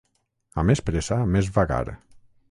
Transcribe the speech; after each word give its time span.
A 0.61 0.63
més 0.69 0.81
pressa, 0.87 1.17
més 1.35 1.51
vagar. 1.59 1.81